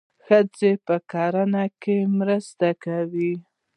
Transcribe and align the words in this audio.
ښځې 0.25 0.71
په 0.85 0.95
کرنه 1.11 1.63
کې 1.81 1.97
مرسته 2.17 2.67
کوي. 2.83 3.33